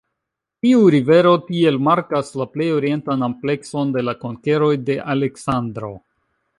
Tiu 0.65 0.79
rivero 0.95 1.33
tiel 1.49 1.77
markas 1.89 2.33
la 2.41 2.49
plej 2.55 2.71
orientan 2.79 3.29
amplekson 3.31 3.95
de 3.99 4.07
la 4.09 4.19
konkeroj 4.27 4.75
de 4.91 5.01
Aleksandro. 5.17 5.97